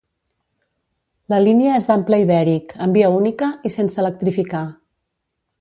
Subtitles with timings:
[1.33, 4.67] La línia és d'ample ibèric, en via única i sense electrificar.